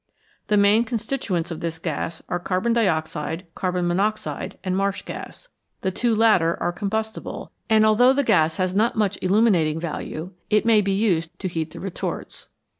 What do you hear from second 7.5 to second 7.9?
and